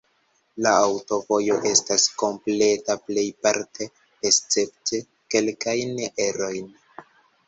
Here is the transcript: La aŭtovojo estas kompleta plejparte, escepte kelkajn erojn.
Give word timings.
La 0.67 0.69
aŭtovojo 0.85 1.57
estas 1.71 2.05
kompleta 2.21 2.95
plejparte, 3.09 3.87
escepte 4.31 5.01
kelkajn 5.35 5.95
erojn. 6.29 6.73